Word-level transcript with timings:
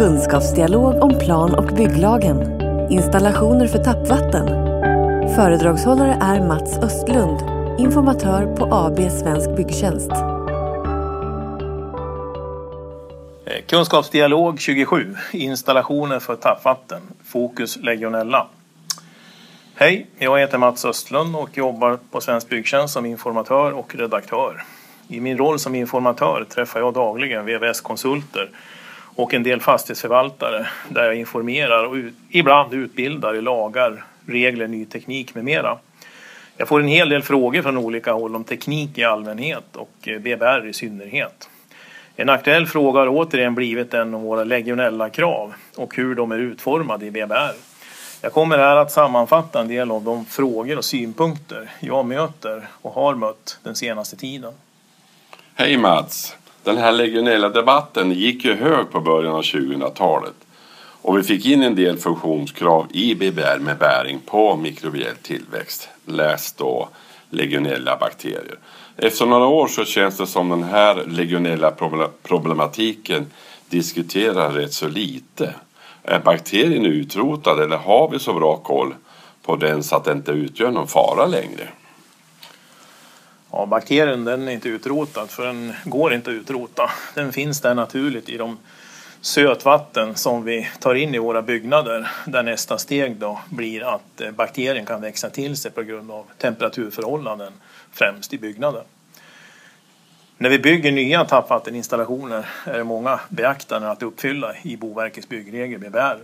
Kunskapsdialog 0.00 1.02
om 1.02 1.18
plan 1.18 1.54
och 1.54 1.76
bygglagen. 1.76 2.60
Installationer 2.90 3.66
för 3.66 3.78
tappvatten. 3.78 4.46
Föredragshållare 5.34 6.18
är 6.20 6.46
Mats 6.48 6.78
Östlund, 6.78 7.40
informatör 7.80 8.56
på 8.56 8.68
AB 8.74 9.10
Svensk 9.10 9.56
Byggtjänst. 9.56 10.10
Eh, 13.44 13.64
kunskapsdialog 13.66 14.60
27. 14.60 15.16
Installationer 15.32 16.18
för 16.18 16.36
tappvatten. 16.36 17.00
Fokus 17.24 17.76
legionella. 17.76 18.48
Hej, 19.74 20.06
jag 20.18 20.38
heter 20.38 20.58
Mats 20.58 20.84
Östlund 20.84 21.36
och 21.36 21.58
jobbar 21.58 21.98
på 22.10 22.20
Svensk 22.20 22.48
Byggtjänst 22.48 22.94
som 22.94 23.06
informatör 23.06 23.72
och 23.72 23.94
redaktör. 23.94 24.62
I 25.08 25.20
min 25.20 25.38
roll 25.38 25.58
som 25.58 25.74
informatör 25.74 26.46
träffar 26.48 26.80
jag 26.80 26.94
dagligen 26.94 27.46
VVS-konsulter 27.46 28.50
och 29.16 29.34
en 29.34 29.42
del 29.42 29.60
fastighetsförvaltare 29.60 30.66
där 30.88 31.04
jag 31.04 31.14
informerar 31.14 31.84
och 31.84 31.96
ibland 32.28 32.74
utbildar 32.74 33.34
i 33.34 33.40
lagar, 33.40 34.04
regler, 34.26 34.68
ny 34.68 34.86
teknik 34.86 35.34
med 35.34 35.44
mera. 35.44 35.78
Jag 36.56 36.68
får 36.68 36.80
en 36.80 36.88
hel 36.88 37.08
del 37.08 37.22
frågor 37.22 37.62
från 37.62 37.76
olika 37.76 38.12
håll 38.12 38.36
om 38.36 38.44
teknik 38.44 38.98
i 38.98 39.04
allmänhet 39.04 39.76
och 39.76 39.90
eh, 40.08 40.18
BBR 40.18 40.66
i 40.66 40.72
synnerhet. 40.72 41.48
En 42.16 42.28
aktuell 42.28 42.66
fråga 42.66 43.00
har 43.00 43.08
återigen 43.08 43.54
blivit 43.54 43.90
den 43.90 44.14
om 44.14 44.22
våra 44.22 44.44
legionella 44.44 45.10
krav 45.10 45.54
och 45.76 45.96
hur 45.96 46.14
de 46.14 46.32
är 46.32 46.38
utformade 46.38 47.06
i 47.06 47.10
BBR. 47.10 47.54
Jag 48.22 48.32
kommer 48.32 48.58
här 48.58 48.76
att 48.76 48.92
sammanfatta 48.92 49.60
en 49.60 49.68
del 49.68 49.90
av 49.90 50.02
de 50.02 50.24
frågor 50.24 50.78
och 50.78 50.84
synpunkter 50.84 51.70
jag 51.80 52.06
möter 52.06 52.68
och 52.82 52.92
har 52.92 53.14
mött 53.14 53.58
den 53.62 53.74
senaste 53.74 54.16
tiden. 54.16 54.52
Hej 55.54 55.76
Mats! 55.76 56.36
Den 56.64 56.76
här 56.76 56.92
legionella 56.92 57.48
debatten 57.48 58.12
gick 58.12 58.44
ju 58.44 58.54
hög 58.54 58.90
på 58.90 59.00
början 59.00 59.34
av 59.34 59.42
2000-talet 59.42 60.34
och 61.02 61.18
vi 61.18 61.22
fick 61.22 61.46
in 61.46 61.62
en 61.62 61.74
del 61.74 61.98
funktionskrav 61.98 62.86
i 62.90 63.14
BBR 63.14 63.58
med 63.58 63.78
bäring 63.78 64.20
på 64.26 64.56
mikrobiell 64.56 65.16
tillväxt. 65.22 65.88
Läs 66.06 66.52
då 66.52 66.88
legionella 67.30 67.96
bakterier. 67.96 68.58
Efter 68.96 69.26
några 69.26 69.46
år 69.46 69.68
så 69.68 69.84
känns 69.84 70.16
det 70.16 70.26
som 70.26 70.48
den 70.48 70.62
här 70.62 71.04
legionella 71.06 71.72
problematiken 72.22 73.26
diskuterar 73.68 74.50
rätt 74.50 74.72
så 74.72 74.88
lite. 74.88 75.54
Är 76.02 76.18
bakterien 76.18 76.86
utrotad 76.86 77.60
eller 77.60 77.76
har 77.76 78.10
vi 78.10 78.18
så 78.18 78.32
bra 78.32 78.56
koll 78.56 78.94
på 79.42 79.56
den 79.56 79.82
så 79.82 79.96
att 79.96 80.04
den 80.04 80.16
inte 80.16 80.32
utgör 80.32 80.70
någon 80.70 80.88
fara 80.88 81.26
längre? 81.26 81.68
Ja, 83.52 83.66
bakterien 83.66 84.24
den 84.24 84.48
är 84.48 84.52
inte 84.52 84.68
utrotad 84.68 85.30
för 85.30 85.46
den 85.46 85.72
går 85.84 86.14
inte 86.14 86.30
att 86.30 86.34
utrota. 86.34 86.90
Den 87.14 87.32
finns 87.32 87.60
där 87.60 87.74
naturligt 87.74 88.28
i 88.28 88.36
de 88.36 88.58
sötvatten 89.20 90.16
som 90.16 90.44
vi 90.44 90.68
tar 90.80 90.94
in 90.94 91.14
i 91.14 91.18
våra 91.18 91.42
byggnader 91.42 92.10
där 92.26 92.42
nästa 92.42 92.78
steg 92.78 93.16
då 93.16 93.40
blir 93.50 93.94
att 93.94 94.20
eh, 94.20 94.30
bakterien 94.30 94.86
kan 94.86 95.00
växa 95.00 95.30
till 95.30 95.56
sig 95.56 95.70
på 95.70 95.82
grund 95.82 96.10
av 96.10 96.26
temperaturförhållanden 96.38 97.52
främst 97.92 98.32
i 98.32 98.38
byggnaden. 98.38 98.84
När 100.38 100.50
vi 100.50 100.58
bygger 100.58 100.92
nya 100.92 101.24
tappvatteninstallationer 101.24 102.48
är 102.64 102.78
det 102.78 102.84
många 102.84 103.20
beaktanden 103.28 103.90
att 103.90 104.02
uppfylla 104.02 104.54
i 104.62 104.76
Boverkets 104.76 105.28
byggregler 105.28 105.78
BBR. 105.78 106.18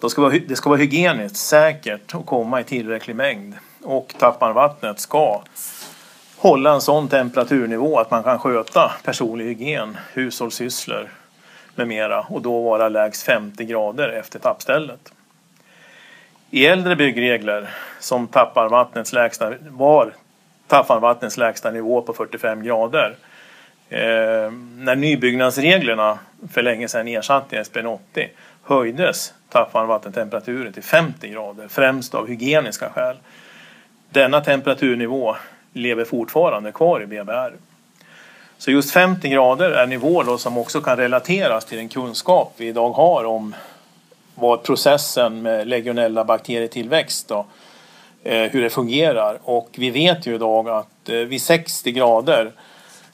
Det 0.00 0.10
ska, 0.10 0.22
vara, 0.22 0.38
det 0.48 0.56
ska 0.56 0.70
vara 0.70 0.78
hygieniskt, 0.78 1.36
säkert 1.36 2.14
och 2.14 2.26
komma 2.26 2.60
i 2.60 2.64
tillräcklig 2.64 3.16
mängd 3.16 3.54
och 3.82 4.14
tappvarmvattnet 4.18 5.00
ska 5.00 5.42
hålla 6.46 6.74
en 6.74 6.80
sån 6.80 7.08
temperaturnivå 7.08 7.98
att 7.98 8.10
man 8.10 8.22
kan 8.22 8.38
sköta 8.38 8.92
personlig 9.04 9.44
hygien, 9.44 9.96
hushållssysslor 10.12 11.08
med 11.74 11.88
mera 11.88 12.20
och 12.20 12.42
då 12.42 12.62
vara 12.62 12.88
lägst 12.88 13.22
50 13.22 13.64
grader 13.64 14.08
efter 14.08 14.38
tappstället. 14.38 15.12
I 16.50 16.66
äldre 16.66 16.96
byggregler 16.96 17.70
som 18.00 18.26
tappar 18.26 18.68
vattnets 18.68 19.12
lägsta, 19.12 19.52
var 19.68 20.12
tappvarmvattnets 20.66 21.36
lägsta 21.36 21.70
nivå 21.70 22.02
på 22.02 22.12
45 22.12 22.62
grader. 22.62 23.16
Eh, 23.88 24.50
när 24.76 24.96
nybyggnadsreglerna 24.96 26.18
för 26.52 26.62
länge 26.62 26.88
sedan 26.88 27.08
ersatte 27.08 27.64
SBN 27.64 27.86
80 27.86 28.30
höjdes 28.62 29.34
tappvarmvattentemperaturen 29.48 30.72
till 30.72 30.82
50 30.82 31.28
grader, 31.28 31.68
främst 31.68 32.14
av 32.14 32.28
hygieniska 32.28 32.90
skäl. 32.90 33.16
Denna 34.10 34.40
temperaturnivå 34.40 35.36
lever 35.76 36.04
fortfarande 36.04 36.72
kvar 36.72 37.02
i 37.02 37.06
BBR. 37.06 37.52
Så 38.58 38.70
just 38.70 38.90
50 38.90 39.28
grader 39.28 39.70
är 39.70 39.86
nivå 39.86 40.22
då 40.22 40.38
som 40.38 40.58
också 40.58 40.80
kan 40.80 40.96
relateras 40.96 41.64
till 41.64 41.78
den 41.78 41.88
kunskap 41.88 42.54
vi 42.56 42.66
idag 42.66 42.92
har 42.92 43.24
om 43.24 43.54
vad 44.34 44.62
processen 44.62 45.42
med 45.42 45.68
legionella 45.68 46.24
bakterietillväxt 46.24 47.28
då, 47.28 47.46
eh, 48.24 48.42
hur 48.42 48.62
det 48.62 48.70
fungerar. 48.70 49.38
Och 49.42 49.68
vi 49.78 49.90
vet 49.90 50.26
ju 50.26 50.34
idag 50.34 50.68
att 50.68 51.08
eh, 51.08 51.16
vid 51.16 51.42
60 51.42 51.92
grader 51.92 52.52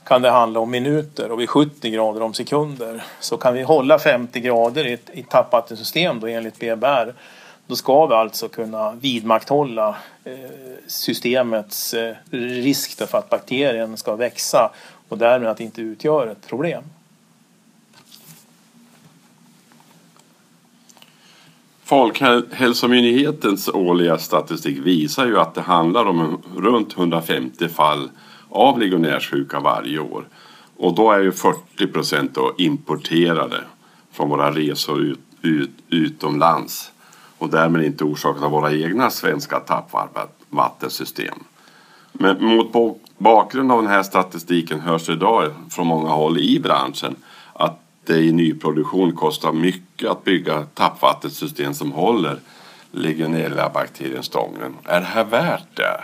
kan 0.04 0.22
det 0.22 0.30
handla 0.30 0.60
om 0.60 0.70
minuter 0.70 1.30
och 1.30 1.40
vid 1.40 1.50
70 1.50 1.90
grader 1.90 2.22
om 2.22 2.34
sekunder. 2.34 3.02
Så 3.20 3.36
kan 3.36 3.54
vi 3.54 3.62
hålla 3.62 3.98
50 3.98 4.40
grader 4.40 4.86
i 4.86 4.92
ett, 4.92 5.10
i 5.12 5.20
ett 5.20 5.30
tappvattensystem 5.30 6.20
då 6.20 6.26
enligt 6.26 6.58
BBR 6.58 7.12
då 7.72 7.76
ska 7.76 8.06
vi 8.06 8.14
alltså 8.14 8.48
kunna 8.48 8.92
vidmakthålla 8.92 9.96
eh, 10.24 10.34
systemets 10.86 11.94
eh, 11.94 12.16
risk 12.30 13.08
för 13.08 13.18
att 13.18 13.30
bakterien 13.30 13.96
ska 13.96 14.16
växa 14.16 14.70
och 15.08 15.18
därmed 15.18 15.48
att 15.48 15.56
det 15.56 15.64
inte 15.64 15.80
utgör 15.80 16.26
ett 16.26 16.48
problem. 16.48 16.82
Folkhälsomyndighetens 21.84 23.68
årliga 23.68 24.18
statistik 24.18 24.78
visar 24.78 25.26
ju 25.26 25.38
att 25.38 25.54
det 25.54 25.60
handlar 25.60 26.06
om 26.06 26.42
runt 26.56 26.96
150 26.96 27.68
fall 27.68 28.10
av 28.48 28.78
legionärssjuka 28.78 29.60
varje 29.60 29.98
år. 29.98 30.28
Och 30.76 30.94
då 30.94 31.12
är 31.12 31.20
ju 31.20 31.32
40 31.32 31.86
procent 31.86 32.38
importerade 32.58 33.60
från 34.12 34.28
våra 34.28 34.50
resor 34.50 35.00
ut, 35.00 35.20
ut, 35.42 35.70
utomlands 35.88 36.91
och 37.42 37.50
därmed 37.50 37.84
inte 37.84 38.04
orsakat 38.04 38.42
av 38.42 38.50
våra 38.50 38.72
egna 38.72 39.10
svenska 39.10 39.60
tappvattensystem. 39.60 41.38
Men 42.12 42.44
mot 42.44 42.72
bakgrund 43.18 43.72
av 43.72 43.82
den 43.82 43.90
här 43.90 44.02
statistiken 44.02 44.80
hörs 44.80 45.06
det 45.06 45.12
idag 45.12 45.50
från 45.70 45.86
många 45.86 46.10
håll 46.10 46.38
i 46.38 46.60
branschen 46.60 47.16
att 47.52 47.80
det 48.04 48.20
i 48.20 48.32
nyproduktion 48.32 49.16
kostar 49.16 49.52
mycket 49.52 50.10
att 50.10 50.24
bygga 50.24 50.62
tappvattensystem 50.74 51.74
som 51.74 51.92
håller 51.92 52.38
legionella-bakterien 52.90 54.22
stången. 54.22 54.76
Är 54.84 55.00
det 55.00 55.06
här 55.06 55.24
värt 55.24 55.76
det? 55.76 56.00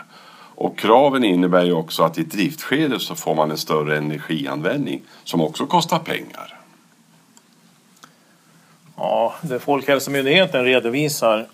Och 0.54 0.78
kraven 0.78 1.24
innebär 1.24 1.64
ju 1.64 1.72
också 1.72 2.02
att 2.02 2.18
i 2.18 2.22
driftskedet 2.22 3.02
så 3.02 3.14
får 3.14 3.34
man 3.34 3.50
en 3.50 3.58
större 3.58 3.98
energianvändning 3.98 5.02
som 5.24 5.40
också 5.40 5.66
kostar 5.66 5.98
pengar. 5.98 6.57
Det 9.40 9.58
Folkhälsomyndigheten 9.58 10.64
redovisar 10.64 11.46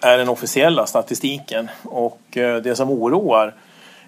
är 0.00 0.18
den 0.18 0.28
officiella 0.28 0.86
statistiken 0.86 1.68
och 1.82 2.36
eh, 2.36 2.56
det 2.56 2.76
som 2.76 2.90
oroar 2.90 3.54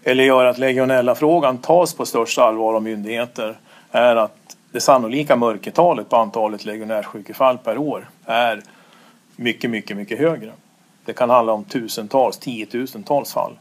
eller 0.03 0.25
gör 0.25 0.45
att 0.45 0.59
legionellafrågan 0.59 1.59
tas 1.59 1.95
på 1.95 2.07
största 2.07 2.43
allvar 2.43 2.75
av 2.75 2.83
myndigheter 2.83 3.59
är 3.91 4.17
att 4.17 4.57
det 4.73 4.81
sannolika 4.81 5.37
mörkertalet 5.37 6.09
på 6.09 6.17
antalet 6.17 6.65
legionärssjukefall 6.65 7.59
per 7.59 7.79
år 7.79 8.09
är 8.25 8.63
mycket, 9.37 9.71
mycket, 9.71 9.97
mycket 9.97 10.19
högre. 10.19 10.53
Det 11.05 11.13
kan 11.13 11.31
handla 11.31 11.53
om 11.53 11.65
tusentals, 11.65 12.39
tiotusentals 12.39 13.33
fall. 13.33 13.53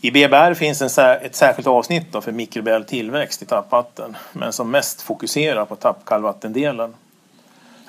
I 0.00 0.10
BBR 0.10 0.54
finns 0.54 0.98
ett 0.98 1.36
särskilt 1.36 1.68
avsnitt 1.68 2.06
för 2.20 2.32
mikrobiell 2.32 2.84
tillväxt 2.84 3.42
i 3.42 3.46
tappvatten 3.46 4.16
men 4.32 4.52
som 4.52 4.70
mest 4.70 5.02
fokuserar 5.02 5.64
på 5.64 5.76
tappkallvattendelen. 5.76 6.94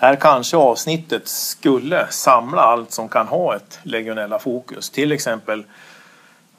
Här 0.04 0.16
kanske 0.16 0.58
avsnittet 0.58 1.28
skulle 1.28 2.08
samla 2.10 2.62
allt 2.62 2.92
som 2.92 3.10
kan 3.10 3.28
ha 3.28 3.56
ett 3.56 3.80
legionella 3.84 4.40
fokus, 4.40 4.90
till 4.90 5.12
exempel 5.12 5.64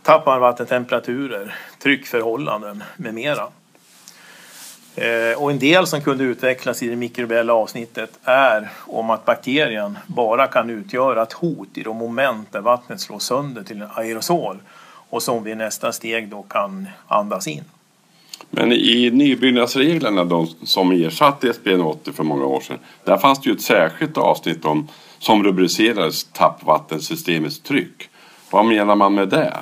tappvarmvattentemperaturer, 0.03 1.55
tryckförhållanden 1.83 2.85
med 2.97 3.15
mera. 3.15 3.49
Eh, 4.95 5.43
och 5.43 5.51
en 5.51 5.59
del 5.59 5.87
som 5.87 6.01
kunde 6.01 6.25
utvecklas 6.25 6.83
i 6.83 6.89
det 6.89 6.97
mikrobiella 6.97 7.53
avsnittet 7.53 8.11
är 8.23 8.71
om 8.87 9.11
att 9.11 9.25
bakterien 9.25 9.99
bara 10.07 10.47
kan 10.47 10.71
utgöra 10.71 11.23
ett 11.23 11.33
hot 11.33 11.69
i 11.75 11.83
de 11.83 11.97
moment 11.97 12.53
där 12.53 12.61
vattnet 12.61 13.01
slås 13.01 13.25
sönder 13.25 13.63
till 13.63 13.83
en 13.83 13.91
aerosol 13.95 14.59
och 15.11 15.23
som 15.23 15.45
vi 15.45 15.51
i 15.51 15.55
nästa 15.55 15.93
steg 15.93 16.29
då 16.29 16.43
kan 16.43 16.89
andas 17.09 17.47
in. 17.47 17.65
Men 18.51 18.73
i 18.73 19.11
nybyggnadsreglerna 19.11 20.25
de 20.25 20.47
som 20.47 20.93
ersatte 20.93 21.53
SBN 21.53 21.81
80 21.81 22.13
för 22.13 22.25
många 22.25 22.45
år 22.45 22.61
sedan, 22.61 22.79
där 23.05 23.17
fanns 23.17 23.41
det 23.41 23.51
ju 23.51 23.55
ett 23.55 23.63
särskilt 23.63 24.19
avsnitt 24.19 24.65
om, 24.65 24.89
som 25.19 25.45
rubricerades 25.45 26.25
tappvattensystemets 26.25 27.61
tryck. 27.61 28.09
Vad 28.51 28.65
menar 28.65 28.97
man 28.97 29.15
med 29.15 29.29
det? 29.29 29.57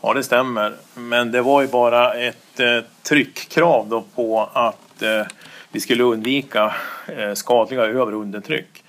Ja, 0.00 0.14
det 0.14 0.22
stämmer. 0.22 0.74
Men 0.94 1.32
det 1.32 1.42
var 1.42 1.62
ju 1.62 1.68
bara 1.68 2.14
ett 2.14 2.60
eh, 2.60 2.84
tryckkrav 3.02 3.88
då 3.88 4.04
på 4.14 4.50
att 4.52 5.02
eh, 5.02 5.22
vi 5.72 5.80
skulle 5.80 6.02
undvika 6.02 6.74
eh, 7.06 7.34
skadliga 7.34 7.82
över 7.82 8.14
och 8.14 8.20
undertryck. 8.20 8.84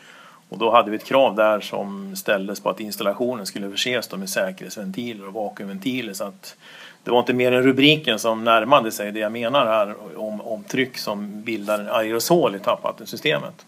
Och 0.50 0.58
då 0.58 0.72
hade 0.72 0.92
vi 0.92 0.98
ett 0.98 1.06
krav 1.06 1.36
där 1.36 1.60
som 1.60 2.16
ställdes 2.16 2.60
på 2.60 2.70
att 2.70 2.80
installationen 2.80 3.46
skulle 3.46 3.72
förses 3.72 4.12
med 4.12 4.30
säkerhetsventiler 4.30 5.28
och 5.28 5.34
vakuumventiler 5.34 6.14
så 6.14 6.24
att 6.24 6.56
det 7.04 7.12
var 7.12 7.20
inte 7.20 7.34
mer 7.34 7.52
än 7.52 7.64
rubriken 7.64 8.20
som 8.20 8.44
närmade 8.44 8.92
sig 8.92 9.12
det 9.12 9.20
jag 9.20 9.32
menar 9.32 9.66
här 9.66 9.96
om, 10.16 10.42
om 10.42 10.64
tryck 10.64 10.98
som 10.98 11.44
bildar 11.44 11.80
en 11.80 11.90
aerosol 11.90 12.56
i 12.56 12.60
tappvattensystemet. 12.60 13.66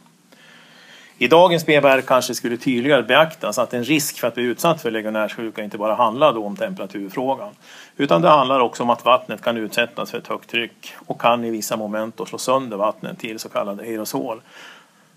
I 1.18 1.28
dagens 1.28 1.66
BBR 1.66 2.02
kanske 2.02 2.36
skulle 2.36 2.58
tydligare 2.58 3.04
beaktas 3.04 3.60
att 3.60 3.74
en 3.74 3.84
risk 3.84 4.20
för 4.20 4.28
att 4.28 4.36
bli 4.36 4.44
utsatt 4.44 4.82
för 4.82 4.92
legionärssjuka 4.92 5.64
inte 5.64 5.78
bara 5.78 5.96
handlar 5.96 6.38
om 6.38 6.56
temperaturfrågan. 6.56 7.50
Utan 7.98 8.22
det 8.22 8.30
handlar 8.30 8.60
också 8.60 8.84
om 8.84 8.90
att 8.90 9.06
vattnet 9.06 9.42
kan 9.42 9.58
utsättas 9.58 10.12
för 10.12 10.18
ett 10.18 10.28
högt 10.28 10.50
tryck 10.50 10.94
och 11.08 11.22
kan 11.22 11.46
i 11.46 11.50
vissa 11.50 11.78
moment 11.78 12.22
slå 12.28 12.38
sönder 12.38 12.78
vattnet 12.78 13.20
till 13.20 13.40
så 13.40 13.50
kallad 13.50 13.80
aerosol 13.80 14.42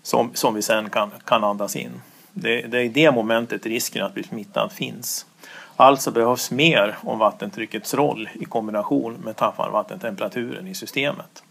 som, 0.05 0.31
som 0.33 0.53
vi 0.53 0.61
sen 0.61 0.89
kan, 0.89 1.11
kan 1.25 1.43
andas 1.43 1.75
in. 1.75 2.01
Det, 2.33 2.61
det 2.61 2.77
är 2.77 2.83
i 2.83 2.87
det 2.87 3.11
momentet 3.11 3.65
risken 3.65 4.05
att 4.05 4.13
bli 4.13 4.23
smittad 4.23 4.71
finns. 4.71 5.25
Alltså 5.75 6.11
behövs 6.11 6.51
mer 6.51 6.97
om 7.01 7.19
vattentryckets 7.19 7.93
roll 7.93 8.29
i 8.33 8.45
kombination 8.45 9.13
med 9.13 9.35
tappvarmvattentemperaturen 9.35 10.67
i 10.67 10.75
systemet. 10.75 11.43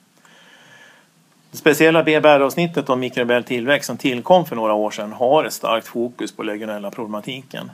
Det 1.50 1.56
speciella 1.56 2.02
BBR-avsnittet 2.02 2.88
om 2.88 3.00
mikrobiell 3.00 3.44
tillväxt 3.44 3.86
som 3.86 3.96
tillkom 3.96 4.46
för 4.46 4.56
några 4.56 4.72
år 4.72 4.90
sedan 4.90 5.12
har 5.12 5.44
ett 5.44 5.52
starkt 5.52 5.86
fokus 5.86 6.36
på 6.36 6.42
legionella 6.42 6.90
problematiken. 6.90 7.70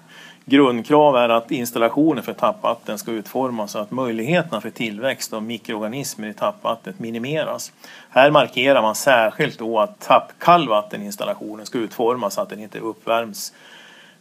Grundkrav 0.50 1.16
är 1.16 1.28
att 1.28 1.50
installationen 1.50 2.24
för 2.24 2.32
tappvatten 2.32 2.98
ska 2.98 3.10
utformas 3.10 3.72
så 3.72 3.78
att 3.78 3.90
möjligheterna 3.90 4.60
för 4.60 4.70
tillväxt 4.70 5.32
av 5.32 5.42
mikroorganismer 5.42 6.28
i 6.28 6.34
tappvattnet 6.34 6.98
minimeras. 6.98 7.72
Här 8.08 8.30
markerar 8.30 8.82
man 8.82 8.94
särskilt 8.94 9.58
då 9.58 9.78
att 9.78 10.00
tappkallvatteninstallationen 10.00 11.66
ska 11.66 11.78
utformas 11.78 12.34
så 12.34 12.40
att 12.40 12.48
den 12.48 12.60
inte 12.60 12.78
uppvärms 12.78 13.52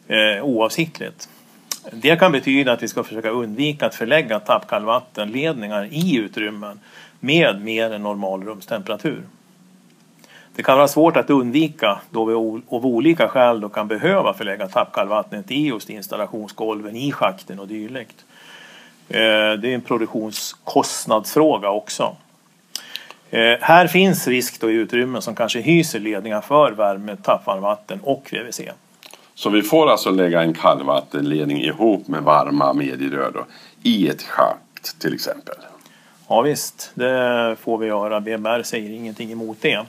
eh, 0.07 0.43
oavsiktligt. 0.43 1.29
Det 1.91 2.15
kan 2.15 2.31
betyda 2.31 2.71
att 2.71 2.83
vi 2.83 2.87
ska 2.87 3.03
försöka 3.03 3.29
undvika 3.29 3.85
att 3.85 3.95
förlägga 3.95 4.39
tappkallvattenledningar 4.39 5.87
i 5.91 6.15
utrymmen 6.15 6.79
med 7.19 7.61
mer 7.61 7.91
än 7.93 8.03
normal 8.03 8.43
rumstemperatur. 8.43 9.23
Det 10.56 10.63
kan 10.63 10.78
vara 10.78 10.88
svårt 10.88 11.18
att 11.18 11.30
undvika 11.30 12.00
då 12.10 12.25
vi 12.25 12.34
av 12.69 12.86
olika 12.86 13.28
skäl 13.28 13.62
då 13.62 13.69
kan 13.69 13.88
behöva 13.88 14.34
förlägga 14.34 14.68
tappkallvattnet 14.68 15.51
i 15.51 15.68
just 15.68 15.90
installationsgolven, 15.90 16.96
i 16.96 17.12
schakten 17.12 17.60
och 17.60 17.68
dylikt. 17.68 18.25
Eh, 19.10 19.18
det 19.62 19.68
är 19.69 19.75
en 19.75 19.81
produktionskostnadsfråga 19.81 21.69
också. 21.69 22.16
Eh, 23.30 23.57
här 23.62 23.88
finns 23.88 24.28
risk 24.28 24.62
då 24.62 24.72
i 24.72 24.74
utrymmen 24.74 25.22
som 25.22 25.36
kanske 25.36 25.60
hyser 25.60 26.00
ledningar 26.00 26.42
för 26.42 26.72
värme, 26.72 27.16
tappvarmvatten 27.24 28.00
och 28.04 28.30
VVC. 28.31 28.62
Så 29.36 29.50
vi 29.50 29.62
får 29.62 29.90
alltså 29.90 30.12
lägga 30.12 30.42
en 30.42 30.54
kallvattenledning 30.54 31.62
ihop 31.62 32.07
med 32.07 32.24
varma 32.24 32.74
medierör 32.74 33.31
då, 33.34 33.46
i 33.84 34.07
ett 34.07 34.22
schakt 34.24 35.00
till 35.00 35.13
exempel? 35.13 35.56
Ja 36.28 36.42
visst, 36.42 36.92
det 36.94 37.56
får 37.62 37.78
vi 37.78 37.88
göra. 37.88 38.19
BMR 38.19 38.63
säger 38.63 38.90
ingenting 38.90 39.31
emot 39.31 39.57
det. 39.62 39.86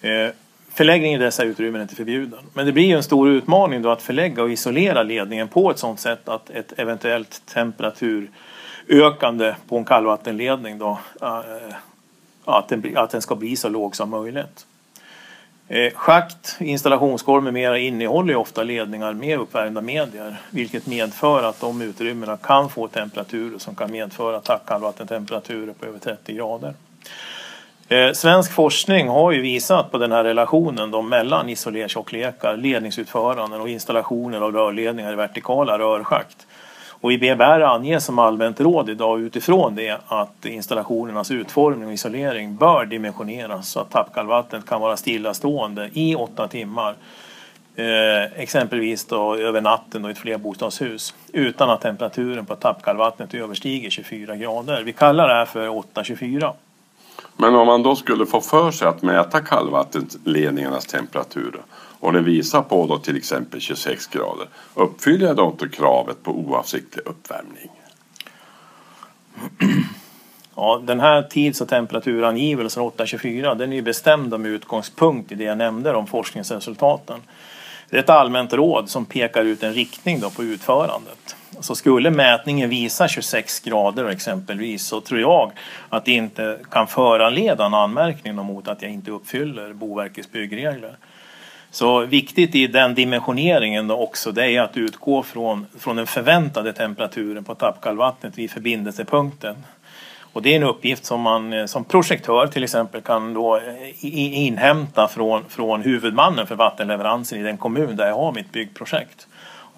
Eh, 0.00 0.30
Förläggning 0.78 1.14
i 1.14 1.18
dessa 1.18 1.44
utrymmen 1.44 1.80
är 1.80 1.82
inte 1.82 1.94
förbjuden. 1.94 2.38
Men 2.54 2.66
det 2.66 2.72
blir 2.72 2.84
ju 2.84 2.96
en 2.96 3.02
stor 3.02 3.28
utmaning 3.28 3.82
då 3.82 3.90
att 3.90 4.02
förlägga 4.02 4.42
och 4.42 4.50
isolera 4.50 5.02
ledningen 5.02 5.48
på 5.48 5.70
ett 5.70 5.78
sådant 5.78 6.00
sätt 6.00 6.28
att 6.28 6.50
ett 6.50 6.72
eventuellt 6.76 7.42
temperaturökande 7.46 9.54
på 9.68 9.78
en 9.78 9.84
kallvattenledning 9.84 10.78
då, 10.78 10.98
eh, 11.22 11.74
att, 12.44 12.68
den, 12.68 12.96
att 12.96 13.10
den 13.10 13.22
ska 13.22 13.34
bli 13.34 13.56
så 13.56 13.68
låg 13.68 13.96
som 13.96 14.10
möjligt. 14.10 14.66
Eh, 15.68 15.92
schakt, 15.94 16.56
installationsgolv 16.60 17.42
med 17.42 17.52
mera 17.52 17.78
innehåller 17.78 18.32
ju 18.32 18.36
ofta 18.36 18.62
ledningar 18.62 19.12
med 19.12 19.38
uppvärmda 19.38 19.80
medier 19.80 20.36
vilket 20.50 20.86
medför 20.86 21.42
att 21.42 21.60
de 21.60 21.82
utrymmena 21.82 22.36
kan 22.36 22.70
få 22.70 22.88
temperaturer 22.88 23.58
som 23.58 23.74
kan 23.74 23.90
medföra 23.90 24.58
kallvattentemperaturer 24.66 25.72
på 25.72 25.86
över 25.86 25.98
30 25.98 26.34
grader. 26.34 26.74
Eh, 27.90 28.12
svensk 28.12 28.52
forskning 28.52 29.08
har 29.08 29.32
ju 29.32 29.40
visat 29.40 29.90
på 29.90 29.98
den 29.98 30.12
här 30.12 30.24
relationen 30.24 30.90
då 30.90 31.02
mellan 31.02 31.48
isolertjocklekar, 31.48 32.56
ledningsutföranden 32.56 33.60
och 33.60 33.68
installationer 33.68 34.40
av 34.40 34.52
rörledningar 34.52 35.12
i 35.12 35.16
vertikala 35.16 35.78
rörschakt. 35.78 36.46
Och 37.00 37.12
i 37.12 37.18
BBR 37.18 37.60
anges 37.60 38.04
som 38.04 38.18
allmänt 38.18 38.60
råd 38.60 38.90
idag 38.90 39.20
utifrån 39.20 39.74
det 39.74 39.98
att 40.06 40.44
installationernas 40.44 41.30
utformning 41.30 41.86
och 41.86 41.92
isolering 41.92 42.56
bör 42.56 42.84
dimensioneras 42.84 43.68
så 43.68 43.80
att 43.80 43.90
tappkallvattnet 43.90 44.66
kan 44.66 44.80
vara 44.80 44.96
stillastående 44.96 45.90
i 45.92 46.14
åtta 46.14 46.48
timmar. 46.48 46.94
Eh, 47.76 48.40
exempelvis 48.40 49.06
då 49.06 49.34
över 49.34 49.60
natten 49.60 50.02
då 50.02 50.08
i 50.08 50.12
ett 50.12 50.18
flerbostadshus 50.18 51.14
utan 51.32 51.70
att 51.70 51.80
temperaturen 51.80 52.46
på 52.46 52.56
tappkallvattnet 52.56 53.34
överstiger 53.34 53.90
24 53.90 54.36
grader. 54.36 54.82
Vi 54.82 54.92
kallar 54.92 55.28
det 55.28 55.34
här 55.34 55.44
för 55.44 55.68
824. 55.68 56.52
Men 57.40 57.54
om 57.54 57.66
man 57.66 57.82
då 57.82 57.96
skulle 57.96 58.26
få 58.26 58.40
för 58.40 58.70
sig 58.70 58.88
att 58.88 59.02
mäta 59.02 59.40
kallvattenledningarnas 59.40 60.86
temperatur 60.86 61.62
och 62.00 62.12
det 62.12 62.20
visar 62.20 62.62
på 62.62 62.86
då 62.86 62.98
till 62.98 63.16
exempel 63.16 63.60
26 63.60 64.06
grader, 64.06 64.48
uppfyller 64.74 65.26
jag 65.26 65.36
då 65.36 65.46
inte 65.46 65.68
kravet 65.68 66.22
på 66.22 66.30
oavsiktlig 66.30 67.06
uppvärmning? 67.06 67.70
Ja, 70.54 70.82
den 70.84 71.00
här 71.00 71.22
tids 71.22 71.60
och 71.60 71.68
temperaturangivelsen 71.68 72.82
824 72.82 73.54
den 73.54 73.72
är 73.72 73.76
ju 73.76 73.82
bestämd 73.82 74.40
med 74.40 74.50
utgångspunkt 74.50 75.32
i 75.32 75.34
det 75.34 75.44
jag 75.44 75.58
nämnde 75.58 75.94
om 75.94 76.06
forskningsresultaten. 76.06 77.20
Det 77.90 77.96
är 77.96 78.00
ett 78.00 78.10
allmänt 78.10 78.52
råd 78.52 78.90
som 78.90 79.04
pekar 79.04 79.44
ut 79.44 79.62
en 79.62 79.72
riktning 79.72 80.20
då 80.20 80.30
på 80.30 80.44
utförandet. 80.44 81.36
Så 81.60 81.74
skulle 81.74 82.10
mätningen 82.10 82.70
visa 82.70 83.08
26 83.08 83.60
grader 83.60 84.08
exempelvis 84.08 84.86
så 84.86 85.00
tror 85.00 85.20
jag 85.20 85.52
att 85.88 86.04
det 86.04 86.12
inte 86.12 86.58
kan 86.70 86.86
föranleda 86.86 87.66
en 87.66 87.74
anmärkning 87.74 88.34
mot 88.34 88.68
att 88.68 88.82
jag 88.82 88.90
inte 88.90 89.10
uppfyller 89.10 89.72
Boverkets 89.72 90.32
byggregler. 90.32 90.96
Så 91.70 92.00
viktigt 92.00 92.54
i 92.54 92.66
den 92.66 92.94
dimensioneringen 92.94 93.88
då 93.88 93.96
också 93.96 94.32
det 94.32 94.50
är 94.50 94.62
att 94.62 94.76
utgå 94.76 95.22
från, 95.22 95.66
från 95.78 95.96
den 95.96 96.06
förväntade 96.06 96.72
temperaturen 96.72 97.44
på 97.44 97.54
tappkallvattnet 97.54 98.38
vid 98.38 98.50
förbindelsepunkten. 98.50 99.56
Och 100.32 100.42
det 100.42 100.52
är 100.52 100.56
en 100.56 100.62
uppgift 100.62 101.04
som 101.04 101.20
man 101.20 101.68
som 101.68 101.84
projektör 101.84 102.46
till 102.46 102.64
exempel 102.64 103.00
kan 103.00 103.34
då 103.34 103.60
inhämta 104.00 105.08
från, 105.08 105.44
från 105.48 105.82
huvudmannen 105.82 106.46
för 106.46 106.54
vattenleveransen 106.54 107.40
i 107.40 107.42
den 107.42 107.56
kommun 107.56 107.96
där 107.96 108.06
jag 108.06 108.14
har 108.14 108.32
mitt 108.32 108.52
byggprojekt. 108.52 109.26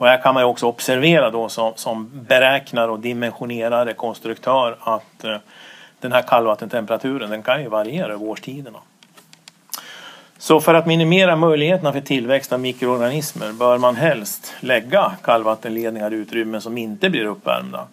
Och 0.01 0.07
här 0.07 0.23
kan 0.23 0.35
man 0.35 0.45
också 0.45 0.67
observera 0.67 1.31
då 1.31 1.49
som, 1.49 1.73
som 1.77 2.11
beräknare 2.29 2.91
och 2.91 3.01
dimensionerare 3.01 3.93
konstruktör 3.93 4.77
att 4.81 5.25
eh, 5.25 5.37
den 6.01 6.13
här 6.13 6.23
kallvattentemperaturen 6.23 7.31
den 7.31 7.43
kan 7.43 7.63
ju 7.63 7.69
variera 7.69 8.13
över 8.13 8.25
årstiderna. 8.29 8.79
Så 10.39 10.61
för 10.61 10.75
att 10.75 10.87
minimera 10.87 11.37
möjligheterna 11.37 11.93
för 11.93 12.01
tillväxt 12.01 12.53
av 12.53 12.61
mikroorganismer 12.61 13.53
bör 13.53 13.79
man 13.79 13.97
helst 13.97 14.55
lägga 14.61 15.13
kallvattenledningar 15.23 16.13
i 16.13 16.17
utrymmen 16.17 16.61
som 16.61 16.79
inte 16.79 17.11
blir 17.11 17.25
uppvärmda. 17.25 17.87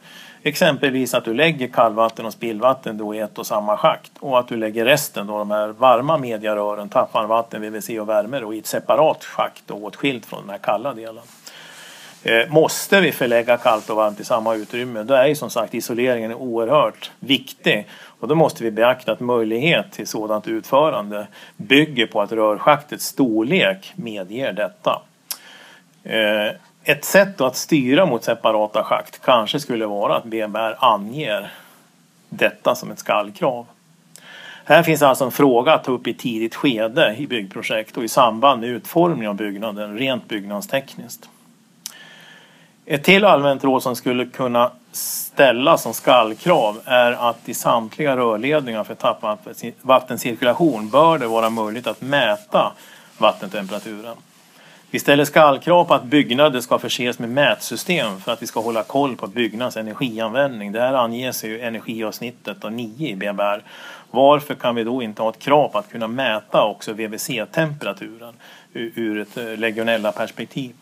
Exempelvis 0.43 1.13
att 1.13 1.25
du 1.25 1.33
lägger 1.33 1.67
kallvatten 1.67 2.25
och 2.25 2.33
spillvatten 2.33 2.97
då 2.97 3.15
i 3.15 3.19
ett 3.19 3.37
och 3.37 3.47
samma 3.47 3.77
schakt 3.77 4.11
och 4.19 4.39
att 4.39 4.47
du 4.47 4.57
lägger 4.57 4.85
resten, 4.85 5.27
då 5.27 5.37
de 5.37 5.51
här 5.51 5.67
varma 5.67 6.17
mediarören, 6.17 6.89
tappvarmvatten, 6.89 7.61
VVC 7.61 7.89
och 7.89 8.09
värme 8.09 8.39
då, 8.39 8.53
i 8.53 8.59
ett 8.59 8.67
separat 8.67 9.23
schakt 9.23 9.71
och 9.71 9.83
åtskilt 9.83 10.25
från 10.25 10.41
den 10.41 10.49
här 10.49 10.57
kalla 10.57 10.93
delen. 10.93 11.23
Eh, 12.23 12.49
måste 12.49 13.01
vi 13.01 13.11
förlägga 13.11 13.57
kallt 13.57 13.89
och 13.89 13.95
varmt 13.95 14.19
i 14.19 14.23
samma 14.23 14.55
utrymme 14.55 15.03
då 15.03 15.13
är 15.13 15.27
ju 15.27 15.35
som 15.35 15.49
sagt 15.49 15.73
isoleringen 15.73 16.33
oerhört 16.33 17.11
viktig 17.19 17.87
och 18.19 18.27
då 18.27 18.35
måste 18.35 18.63
vi 18.63 18.71
beakta 18.71 19.11
att 19.11 19.19
möjlighet 19.19 19.91
till 19.91 20.07
sådant 20.07 20.47
utförande 20.47 21.27
bygger 21.57 22.07
på 22.07 22.21
att 22.21 22.31
rörschaktets 22.31 23.05
storlek 23.05 23.93
medger 23.95 24.53
detta. 24.53 25.01
Eh, 26.03 26.51
ett 26.83 27.05
sätt 27.05 27.41
att 27.41 27.55
styra 27.55 28.05
mot 28.05 28.23
separata 28.23 28.83
schakt 28.83 29.21
kanske 29.21 29.59
skulle 29.59 29.85
vara 29.85 30.15
att 30.15 30.23
BMR 30.23 30.75
anger 30.79 31.51
detta 32.29 32.75
som 32.75 32.91
ett 32.91 32.99
skallkrav. 32.99 33.65
Här 34.65 34.83
finns 34.83 35.01
alltså 35.01 35.25
en 35.25 35.31
fråga 35.31 35.73
att 35.73 35.83
ta 35.83 35.91
upp 35.91 36.07
i 36.07 36.13
tidigt 36.13 36.55
skede 36.55 37.15
i 37.17 37.27
byggprojekt 37.27 37.97
och 37.97 38.03
i 38.03 38.07
samband 38.07 38.61
med 38.61 38.69
utformning 38.69 39.27
av 39.27 39.35
byggnaden 39.35 39.97
rent 39.97 40.27
byggnadstekniskt. 40.27 41.29
Ett 42.89 43.03
till 43.03 43.25
allmänt 43.25 43.63
råd 43.63 43.83
som 43.83 43.95
skulle 43.95 44.25
kunna 44.25 44.71
ställas 44.91 45.81
som 45.83 45.93
skallkrav 45.93 46.81
är 46.85 47.29
att 47.29 47.49
i 47.49 47.53
samtliga 47.53 48.17
rörledningar 48.17 48.83
för 48.83 48.95
tappvattencirkulation 48.95 50.89
bör 50.89 51.17
det 51.17 51.27
vara 51.27 51.49
möjligt 51.49 51.87
att 51.87 52.01
mäta 52.01 52.71
vattentemperaturen. 53.17 54.15
Vi 54.91 54.99
ställer 54.99 55.25
skallkrav 55.25 55.85
på 55.85 55.93
att 55.93 56.03
byggnader 56.03 56.59
ska 56.59 56.79
förses 56.79 57.19
med 57.19 57.29
mätsystem 57.29 58.19
för 58.21 58.31
att 58.31 58.41
vi 58.41 58.47
ska 58.47 58.59
hålla 58.59 58.83
koll 58.83 59.15
på 59.15 59.27
byggnadens 59.27 59.77
energianvändning. 59.77 60.71
Det 60.71 60.81
här 60.81 60.93
anges 60.93 61.43
i 61.43 61.61
energiavsnittet 61.61 62.57
9 62.71 63.09
i 63.09 63.15
BBR. 63.15 63.63
Varför 64.11 64.55
kan 64.55 64.75
vi 64.75 64.83
då 64.83 65.01
inte 65.01 65.21
ha 65.21 65.29
ett 65.29 65.39
krav 65.39 65.67
på 65.67 65.77
att 65.77 65.91
kunna 65.91 66.07
mäta 66.07 66.63
också 66.63 66.93
VVC-temperaturen 66.93 68.33
ur 68.73 69.19
ett 69.19 69.59
legionella-perspektiv? 69.59 70.73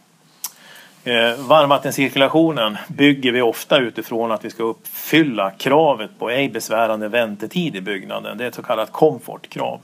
Eh, 1.07 1.35
varmvattencirkulationen 1.37 2.77
bygger 2.87 3.31
vi 3.31 3.41
ofta 3.41 3.77
utifrån 3.77 4.31
att 4.31 4.45
vi 4.45 4.49
ska 4.49 4.63
uppfylla 4.63 5.51
kravet 5.51 6.19
på 6.19 6.29
ej 6.29 6.49
besvärande 6.49 7.07
väntetid 7.07 7.75
i 7.75 7.81
byggnaden. 7.81 8.37
Det 8.37 8.43
är 8.43 8.47
ett 8.47 8.55
så 8.55 8.63
kallat 8.63 8.91
komfortkrav. 8.91 9.79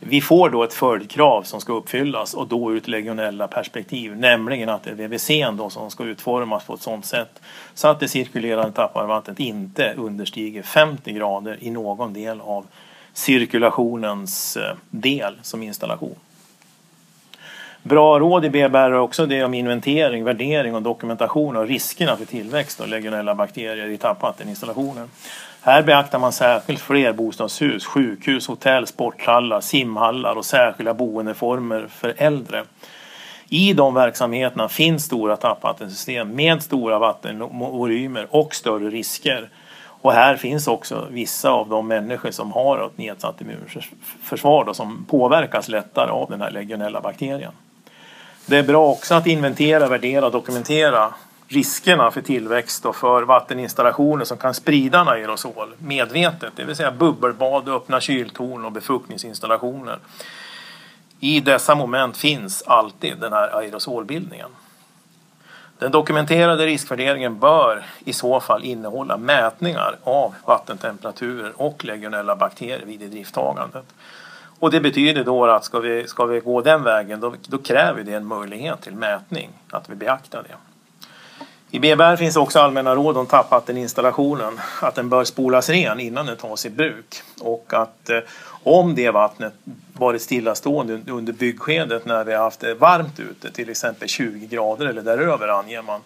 Vi 0.00 0.20
får 0.20 0.50
då 0.50 0.62
ett 0.62 0.74
följdkrav 0.74 1.42
som 1.42 1.60
ska 1.60 1.72
uppfyllas 1.72 2.34
och 2.34 2.48
då 2.48 2.72
ur 2.72 2.76
ett 2.76 2.88
legionella 2.88 3.48
perspektiv, 3.48 4.16
nämligen 4.16 4.68
att 4.68 4.82
det 4.82 4.90
är 4.90 4.94
VVC 4.94 5.30
då 5.58 5.70
som 5.70 5.90
ska 5.90 6.04
utformas 6.04 6.64
på 6.64 6.74
ett 6.74 6.80
sådant 6.80 7.06
sätt 7.06 7.40
så 7.74 7.88
att 7.88 8.00
det 8.00 8.08
cirkulerande 8.08 8.72
tappvarmvattnet 8.72 9.40
inte 9.40 9.94
understiger 9.96 10.62
50 10.62 11.12
grader 11.12 11.58
i 11.60 11.70
någon 11.70 12.12
del 12.12 12.40
av 12.40 12.66
cirkulationens 13.12 14.56
eh, 14.56 14.74
del 14.90 15.34
som 15.42 15.62
installation. 15.62 16.16
Bra 17.88 18.18
råd 18.18 18.44
i 18.44 18.50
BBR 18.50 18.76
är 18.76 18.98
också 18.98 19.26
det 19.26 19.44
om 19.44 19.54
inventering, 19.54 20.24
värdering 20.24 20.74
och 20.74 20.82
dokumentation 20.82 21.56
av 21.56 21.66
riskerna 21.66 22.16
för 22.16 22.24
tillväxt 22.24 22.80
av 22.80 22.88
legionella 22.88 23.34
bakterier 23.34 23.86
i 23.86 23.98
tappvatteninstallationer. 23.98 25.08
Här 25.60 25.82
beaktar 25.82 26.18
man 26.18 26.32
särskilt 26.32 26.80
flerbostadshus, 26.80 27.86
sjukhus, 27.86 28.46
hotell, 28.46 28.86
sporthallar, 28.86 29.60
simhallar 29.60 30.34
och 30.36 30.44
särskilda 30.44 30.94
boendeformer 30.94 31.86
för 31.90 32.14
äldre. 32.16 32.64
I 33.48 33.72
de 33.72 33.94
verksamheterna 33.94 34.68
finns 34.68 35.04
stora 35.04 35.36
tappvattensystem 35.36 36.34
med 36.34 36.62
stora 36.62 36.98
vattenvolymer 36.98 38.26
och 38.30 38.54
större 38.54 38.90
risker. 38.90 39.48
Och 40.02 40.12
här 40.12 40.36
finns 40.36 40.68
också 40.68 41.06
vissa 41.10 41.50
av 41.50 41.68
de 41.68 41.88
människor 41.88 42.30
som 42.30 42.52
har 42.52 42.86
ett 42.86 42.98
nedsatt 42.98 43.40
immunförsvar 43.40 44.72
som 44.72 45.06
påverkas 45.10 45.68
lättare 45.68 46.10
av 46.10 46.30
den 46.30 46.40
här 46.40 46.50
legionella 46.50 47.00
bakterien. 47.00 47.52
Det 48.48 48.56
är 48.56 48.62
bra 48.62 48.86
också 48.86 49.14
att 49.14 49.26
inventera, 49.26 49.88
värdera 49.88 50.26
och 50.26 50.32
dokumentera 50.32 51.14
riskerna 51.48 52.10
för 52.10 52.20
tillväxt 52.20 52.86
och 52.86 52.96
för 52.96 53.22
vatteninstallationer 53.22 54.24
som 54.24 54.38
kan 54.38 54.54
sprida 54.54 55.00
en 55.00 55.08
aerosol 55.08 55.74
medvetet, 55.78 56.52
det 56.56 56.64
vill 56.64 56.76
säga 56.76 56.90
bubbelbad, 56.90 57.68
öppna 57.68 58.00
kyltorn 58.00 58.64
och 58.64 58.72
befuktningsinstallationer. 58.72 59.98
I 61.20 61.40
dessa 61.40 61.74
moment 61.74 62.16
finns 62.16 62.62
alltid 62.66 63.18
den 63.18 63.32
här 63.32 63.56
aerosolbildningen. 63.56 64.50
Den 65.78 65.92
dokumenterade 65.92 66.66
riskvärderingen 66.66 67.38
bör 67.38 67.84
i 68.04 68.12
så 68.12 68.40
fall 68.40 68.64
innehålla 68.64 69.16
mätningar 69.16 69.96
av 70.04 70.34
vattentemperaturer 70.44 71.52
och 71.56 71.84
legionella 71.84 72.36
bakterier 72.36 72.86
vid 72.86 73.02
idrifttagandet. 73.02 73.86
Och 74.58 74.70
det 74.70 74.80
betyder 74.80 75.24
då 75.24 75.46
att 75.46 75.64
ska 75.64 75.80
vi, 75.80 76.06
ska 76.06 76.24
vi 76.24 76.40
gå 76.40 76.60
den 76.60 76.82
vägen 76.82 77.20
då, 77.20 77.34
då 77.48 77.58
kräver 77.58 78.02
det 78.02 78.12
en 78.12 78.26
möjlighet 78.26 78.80
till 78.80 78.94
mätning, 78.94 79.50
att 79.70 79.90
vi 79.90 79.94
beaktar 79.94 80.42
det. 80.42 80.54
I 81.70 81.78
BBR 81.78 82.16
finns 82.16 82.36
också 82.36 82.58
allmänna 82.58 82.94
råd 82.94 83.16
om 83.16 83.26
tappvatteninstallationen, 83.26 84.60
att 84.82 84.94
den 84.94 85.08
bör 85.08 85.24
spolas 85.24 85.68
ren 85.68 86.00
innan 86.00 86.26
den 86.26 86.36
tas 86.36 86.66
i 86.66 86.70
bruk 86.70 87.22
och 87.40 87.72
att 87.74 88.10
eh, 88.10 88.18
om 88.62 88.94
det 88.94 89.10
vattnet 89.10 89.54
varit 89.92 90.22
stillastående 90.22 91.00
under 91.08 91.32
byggskedet 91.32 92.04
när 92.04 92.24
vi 92.24 92.32
har 92.32 92.44
haft 92.44 92.60
det 92.60 92.74
varmt 92.74 93.20
ute, 93.20 93.50
till 93.50 93.70
exempel 93.70 94.08
20 94.08 94.46
grader 94.46 94.86
eller 94.86 95.02
däröver 95.02 95.48
anger 95.48 95.82
man, 95.82 96.00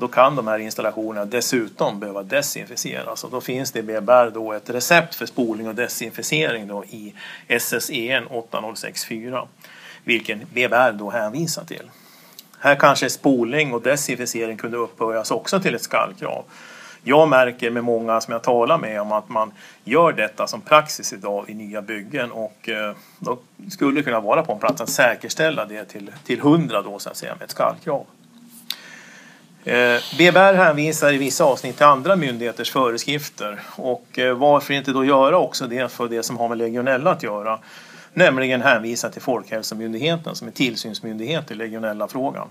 då 0.00 0.08
kan 0.08 0.36
de 0.36 0.48
här 0.48 0.58
installationerna 0.58 1.24
dessutom 1.24 2.00
behöva 2.00 2.22
desinficeras 2.22 3.24
och 3.24 3.30
då 3.30 3.40
finns 3.40 3.72
det 3.72 3.78
i 3.78 3.82
BBR 3.82 4.30
då 4.30 4.52
ett 4.52 4.70
recept 4.70 5.14
för 5.14 5.26
spolning 5.26 5.68
och 5.68 5.74
desinficering 5.74 6.68
då 6.68 6.84
i 6.84 7.14
SSEN 7.58 8.26
8064, 8.26 9.46
vilken 10.04 10.38
BBR 10.38 10.92
då 10.92 11.10
hänvisar 11.10 11.64
till. 11.64 11.90
Här 12.58 12.74
kanske 12.74 13.10
spolning 13.10 13.72
och 13.74 13.82
desinficering 13.82 14.56
kunde 14.56 14.76
upphöjas 14.76 15.30
också 15.30 15.60
till 15.60 15.74
ett 15.74 15.82
skallkrav. 15.82 16.44
Jag 17.02 17.28
märker 17.28 17.70
med 17.70 17.84
många 17.84 18.20
som 18.20 18.32
jag 18.32 18.42
talar 18.42 18.78
med 18.78 19.00
om 19.00 19.12
att 19.12 19.28
man 19.28 19.52
gör 19.84 20.12
detta 20.12 20.46
som 20.46 20.60
praxis 20.60 21.12
idag 21.12 21.44
i 21.48 21.54
nya 21.54 21.82
byggen 21.82 22.32
och 22.32 22.68
eh, 22.68 22.94
då 23.18 23.38
skulle 23.70 24.00
det 24.00 24.02
kunna 24.02 24.20
vara 24.20 24.42
på 24.42 24.52
en 24.52 24.58
plats 24.58 24.80
att 24.80 24.88
säkerställa 24.88 25.64
det 25.64 25.84
till, 25.84 26.12
till 26.24 26.38
100 26.38 26.82
då 26.82 26.98
så 26.98 27.10
att 27.10 27.16
säga 27.16 27.34
med 27.34 27.44
ett 27.44 27.50
skallkrav. 27.50 28.06
Eh, 29.64 30.00
BBR 30.18 30.54
hänvisar 30.54 31.12
i 31.12 31.18
vissa 31.18 31.44
avsnitt 31.44 31.76
till 31.76 31.86
andra 31.86 32.16
myndigheters 32.16 32.70
föreskrifter 32.70 33.60
och 33.76 34.18
eh, 34.18 34.34
varför 34.34 34.74
inte 34.74 34.92
då 34.92 35.04
göra 35.04 35.38
också 35.38 35.66
det 35.66 35.92
för 35.92 36.08
det 36.08 36.22
som 36.22 36.38
har 36.38 36.48
med 36.48 36.58
legionella 36.58 37.10
att 37.10 37.22
göra 37.22 37.58
nämligen 38.12 38.62
hänvisa 38.62 39.10
till 39.10 39.22
Folkhälsomyndigheten 39.22 40.34
som 40.34 40.48
är 40.48 40.52
tillsynsmyndighet 40.52 41.50
i 41.50 41.54
legionella-frågan. 41.54 42.48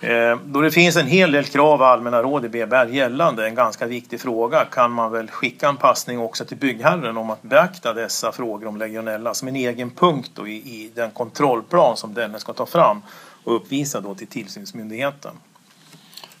Eh, 0.00 0.36
då 0.44 0.60
det 0.60 0.70
finns 0.70 0.96
en 0.96 1.06
hel 1.06 1.32
del 1.32 1.44
krav 1.44 1.80
och 1.80 1.86
allmänna 1.86 2.22
råd 2.22 2.44
i 2.44 2.48
BBR 2.48 2.86
gällande 2.86 3.46
en 3.46 3.54
ganska 3.54 3.86
viktig 3.86 4.20
fråga 4.20 4.64
kan 4.64 4.90
man 4.90 5.12
väl 5.12 5.30
skicka 5.30 5.68
en 5.68 5.76
passning 5.76 6.18
också 6.18 6.44
till 6.44 6.56
byggherren 6.56 7.16
om 7.16 7.30
att 7.30 7.42
beakta 7.42 7.92
dessa 7.92 8.32
frågor 8.32 8.66
om 8.66 8.76
legionella 8.76 9.34
som 9.34 9.48
en 9.48 9.56
egen 9.56 9.90
punkt 9.90 10.30
i, 10.46 10.50
i, 10.50 10.90
den 10.94 11.10
kontrollplan 11.10 11.96
som 11.96 12.14
denne 12.14 12.38
ska 12.38 12.52
ta 12.52 12.66
fram 12.66 13.02
och 13.44 13.56
uppvisa 13.56 14.00
då 14.00 14.14
till 14.14 14.26
tillsynsmyndigheten. 14.26 15.32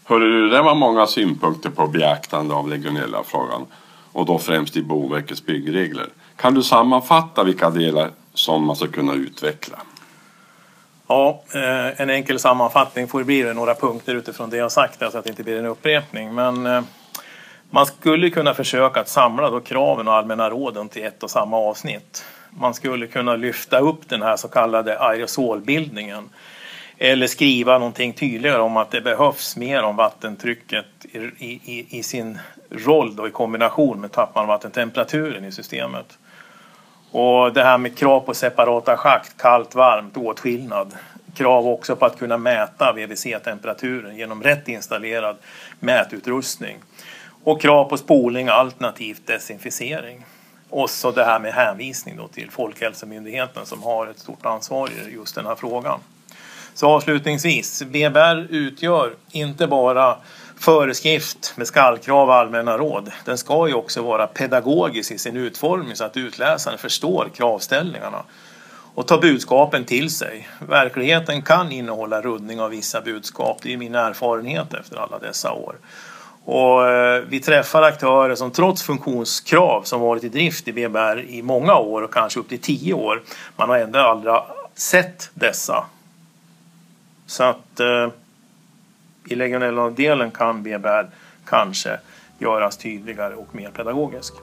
Hörru, 0.08 0.48
det 0.48 0.62
var 0.62 0.74
många 0.74 1.06
synpunkter 1.06 1.70
på 1.70 1.86
beaktande 1.86 2.54
av 2.54 2.68
legionella-frågan 2.68 3.66
och 4.12 4.26
då 4.26 4.38
främst 4.38 4.76
i 4.76 4.82
Boverkets 4.82 5.46
byggregler. 5.46 6.06
Kan 6.36 6.54
du 6.54 6.62
sammanfatta 6.62 7.44
vilka 7.44 7.70
delar 7.70 8.10
som 8.34 8.64
man 8.64 8.76
ska 8.76 8.86
kunna 8.86 9.14
utveckla? 9.14 9.78
Ja, 11.08 11.42
eh, 11.54 12.00
en 12.00 12.10
enkel 12.10 12.38
sammanfattning 12.38 13.08
får 13.08 13.24
bli 13.24 13.42
det 13.42 13.54
några 13.54 13.74
punkter 13.74 14.14
utifrån 14.14 14.50
det 14.50 14.56
jag 14.56 14.72
sagt 14.72 14.98
så 14.98 15.18
att 15.18 15.24
det 15.24 15.30
inte 15.30 15.42
blir 15.42 15.58
en 15.58 15.66
upprepning. 15.66 16.34
Men 16.34 16.66
eh, 16.66 16.82
man 17.70 17.86
skulle 17.86 18.30
kunna 18.30 18.54
försöka 18.54 19.00
att 19.00 19.08
samla 19.08 19.50
då 19.50 19.60
kraven 19.60 20.08
och 20.08 20.14
allmänna 20.14 20.50
råden 20.50 20.88
till 20.88 21.04
ett 21.04 21.22
och 21.22 21.30
samma 21.30 21.56
avsnitt. 21.56 22.24
Man 22.50 22.74
skulle 22.74 23.06
kunna 23.06 23.36
lyfta 23.36 23.78
upp 23.78 24.08
den 24.08 24.22
här 24.22 24.36
så 24.36 24.48
kallade 24.48 24.98
aerosolbildningen 24.98 26.28
eller 26.98 27.26
skriva 27.26 27.78
någonting 27.78 28.12
tydligare 28.12 28.62
om 28.62 28.76
att 28.76 28.90
det 28.90 29.00
behövs 29.00 29.56
mer 29.56 29.82
om 29.82 29.96
vattentrycket 29.96 30.86
i, 31.12 31.46
i, 31.46 31.86
i 31.90 32.02
sin 32.02 32.38
roll 32.70 33.16
då 33.16 33.28
i 33.28 33.30
kombination 33.30 34.00
med 34.00 34.12
tappvarmvattentemperaturen 34.12 35.44
i 35.44 35.52
systemet. 35.52 36.18
Och 37.10 37.52
det 37.52 37.62
här 37.62 37.78
med 37.78 37.98
krav 37.98 38.20
på 38.20 38.34
separata 38.34 38.96
schakt, 38.96 39.36
kallt, 39.36 39.74
varmt, 39.74 40.16
åtskillnad. 40.16 40.94
Krav 41.34 41.66
också 41.66 41.96
på 41.96 42.06
att 42.06 42.18
kunna 42.18 42.38
mäta 42.38 42.92
VVC-temperaturen 42.92 44.16
genom 44.16 44.42
rätt 44.42 44.68
installerad 44.68 45.36
mätutrustning. 45.80 46.76
Och 47.44 47.60
krav 47.60 47.84
på 47.84 47.96
spolning 47.96 48.48
alternativt 48.48 49.26
desinficering. 49.26 50.24
Och 50.70 50.90
så 50.90 51.10
det 51.10 51.24
här 51.24 51.40
med 51.40 51.52
hänvisning 51.52 52.16
då 52.16 52.28
till 52.28 52.50
Folkhälsomyndigheten 52.50 53.66
som 53.66 53.82
har 53.82 54.06
ett 54.06 54.18
stort 54.18 54.46
ansvar 54.46 54.88
i 54.88 55.14
just 55.14 55.34
den 55.34 55.46
här 55.46 55.54
frågan. 55.54 56.00
Så 56.78 56.88
avslutningsvis, 56.88 57.82
BBR 57.82 58.46
utgör 58.50 59.14
inte 59.30 59.66
bara 59.66 60.16
föreskrift 60.58 61.52
med 61.56 61.66
skallkrav 61.66 62.28
och 62.28 62.34
allmänna 62.34 62.78
råd. 62.78 63.10
Den 63.24 63.38
ska 63.38 63.68
ju 63.68 63.74
också 63.74 64.02
vara 64.02 64.26
pedagogisk 64.26 65.10
i 65.10 65.18
sin 65.18 65.36
utformning 65.36 65.96
så 65.96 66.04
att 66.04 66.16
utläsaren 66.16 66.78
förstår 66.78 67.30
kravställningarna 67.34 68.22
och 68.94 69.06
tar 69.06 69.20
budskapen 69.20 69.84
till 69.84 70.10
sig. 70.10 70.48
Verkligheten 70.68 71.42
kan 71.42 71.72
innehålla 71.72 72.20
ruddning 72.20 72.60
av 72.60 72.70
vissa 72.70 73.00
budskap, 73.00 73.58
det 73.62 73.72
är 73.72 73.76
min 73.76 73.94
erfarenhet 73.94 74.74
efter 74.74 74.96
alla 74.96 75.18
dessa 75.18 75.52
år. 75.52 75.76
Och 76.44 76.88
eh, 76.88 77.22
vi 77.28 77.40
träffar 77.40 77.82
aktörer 77.82 78.34
som 78.34 78.50
trots 78.50 78.82
funktionskrav 78.82 79.82
som 79.82 80.00
varit 80.00 80.24
i 80.24 80.28
drift 80.28 80.68
i 80.68 80.72
BBR 80.72 81.24
i 81.28 81.42
många 81.42 81.74
år 81.74 82.02
och 82.02 82.14
kanske 82.14 82.40
upp 82.40 82.48
till 82.48 82.60
tio 82.60 82.94
år, 82.94 83.22
man 83.56 83.68
har 83.68 83.78
ändå 83.78 83.98
aldrig 83.98 84.34
sett 84.74 85.30
dessa. 85.34 85.84
Så 87.28 87.44
att 87.44 87.80
eh, 87.80 88.08
i 89.24 89.34
legionellavdelen 89.34 90.30
kan 90.30 90.62
BBR 90.62 91.06
kanske 91.44 91.98
göras 92.38 92.76
tydligare 92.76 93.34
och 93.34 93.54
mer 93.54 93.70
pedagogisk. 93.70 94.34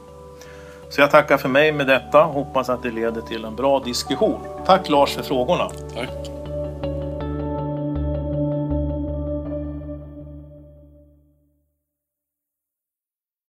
Så 0.90 1.02
jag 1.02 1.12
tackar 1.12 1.38
för 1.38 1.50
mig 1.50 1.72
med 1.72 1.88
detta. 1.88 2.24
Hoppas 2.24 2.70
att 2.70 2.84
det 2.84 2.92
leder 2.92 3.22
till 3.22 3.46
en 3.46 3.56
bra 3.56 3.80
diskussion. 3.80 4.40
Tack 4.66 4.90
Lars 4.90 5.14
för 5.14 5.24
frågorna. 5.24 5.70
Tack. 5.70 6.35